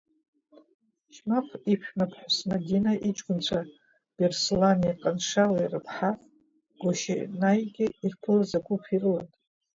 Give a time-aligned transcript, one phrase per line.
[1.13, 3.59] Шьмаф иԥшәмаԥҳәыс Мадина, иҷкәынцәа
[4.15, 6.11] Берслани, Ҟаншауи рыԥҳа
[6.79, 9.27] Гәошьенаигьы ирԥылаз агәыԥ ирылан.